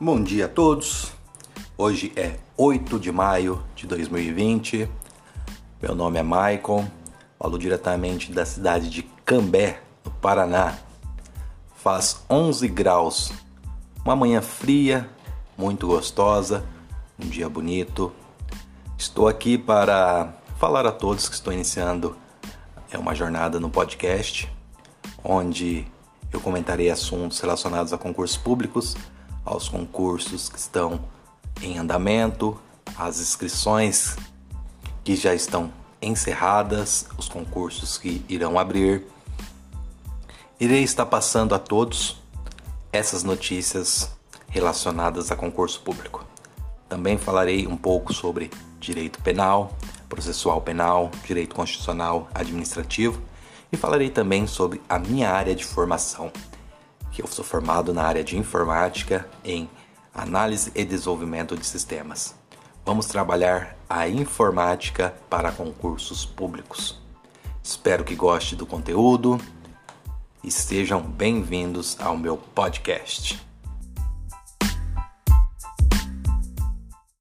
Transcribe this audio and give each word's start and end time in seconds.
Bom 0.00 0.22
dia 0.22 0.44
a 0.44 0.48
todos. 0.48 1.10
Hoje 1.76 2.12
é 2.14 2.36
8 2.56 3.00
de 3.00 3.10
maio 3.10 3.64
de 3.74 3.84
2020. 3.84 4.88
Meu 5.82 5.92
nome 5.92 6.20
é 6.20 6.22
Maicon, 6.22 6.88
falo 7.36 7.58
diretamente 7.58 8.30
da 8.30 8.46
cidade 8.46 8.90
de 8.90 9.02
Cambé, 9.24 9.82
no 10.04 10.12
Paraná. 10.12 10.78
Faz 11.74 12.22
11 12.30 12.68
graus, 12.68 13.32
uma 14.04 14.14
manhã 14.14 14.40
fria, 14.40 15.10
muito 15.56 15.88
gostosa, 15.88 16.64
um 17.18 17.28
dia 17.28 17.48
bonito. 17.48 18.12
Estou 18.96 19.26
aqui 19.26 19.58
para 19.58 20.32
falar 20.60 20.86
a 20.86 20.92
todos 20.92 21.28
que 21.28 21.34
estou 21.34 21.52
iniciando 21.52 22.16
é 22.92 22.96
uma 22.96 23.16
jornada 23.16 23.58
no 23.58 23.68
podcast, 23.68 24.48
onde 25.24 25.88
eu 26.32 26.40
comentarei 26.40 26.88
assuntos 26.88 27.40
relacionados 27.40 27.92
a 27.92 27.98
concursos 27.98 28.36
públicos 28.36 28.96
aos 29.44 29.68
concursos 29.68 30.48
que 30.48 30.58
estão 30.58 31.00
em 31.62 31.78
andamento, 31.78 32.58
as 32.96 33.20
inscrições 33.20 34.16
que 35.04 35.16
já 35.16 35.34
estão 35.34 35.72
encerradas, 36.00 37.06
os 37.16 37.28
concursos 37.28 37.98
que 37.98 38.24
irão 38.28 38.58
abrir. 38.58 39.06
Irei 40.60 40.82
estar 40.82 41.06
passando 41.06 41.54
a 41.54 41.58
todos 41.58 42.20
essas 42.92 43.22
notícias 43.22 44.10
relacionadas 44.48 45.30
a 45.30 45.36
concurso 45.36 45.80
público. 45.80 46.24
Também 46.88 47.18
falarei 47.18 47.66
um 47.66 47.76
pouco 47.76 48.12
sobre 48.12 48.50
direito 48.80 49.20
penal, 49.22 49.76
processual 50.08 50.60
penal, 50.60 51.10
direito 51.26 51.54
constitucional, 51.54 52.28
administrativo 52.34 53.20
e 53.70 53.76
falarei 53.76 54.08
também 54.08 54.46
sobre 54.46 54.80
a 54.88 54.98
minha 54.98 55.30
área 55.30 55.54
de 55.54 55.64
formação 55.64 56.32
que 57.18 57.22
eu 57.22 57.26
sou 57.26 57.44
formado 57.44 57.92
na 57.92 58.04
área 58.04 58.22
de 58.22 58.38
informática 58.38 59.28
em 59.44 59.68
análise 60.14 60.70
e 60.72 60.84
desenvolvimento 60.84 61.56
de 61.56 61.66
sistemas. 61.66 62.36
Vamos 62.86 63.06
trabalhar 63.06 63.76
a 63.90 64.08
informática 64.08 65.12
para 65.28 65.50
concursos 65.50 66.24
públicos. 66.24 67.02
Espero 67.60 68.04
que 68.04 68.14
goste 68.14 68.54
do 68.54 68.64
conteúdo 68.64 69.36
e 70.44 70.50
sejam 70.52 71.02
bem-vindos 71.02 71.96
ao 71.98 72.16
meu 72.16 72.36
podcast. 72.36 73.47